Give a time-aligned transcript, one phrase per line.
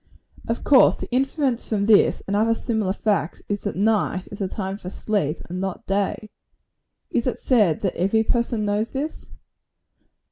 [0.47, 4.47] Of course, the inference from this, and other similar facts, is, that night is the
[4.47, 6.31] time for sleep, and not day.
[7.11, 9.29] Is it said that every person knows this?